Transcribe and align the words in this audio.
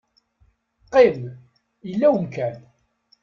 Qqim, 0.85 1.21
yella 1.89 2.07
umkan. 2.17 2.57